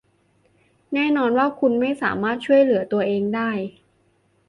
[0.93, 3.49] แน่นอนว่าคุณไม่สามารถช่วยเหลือตัวเองได้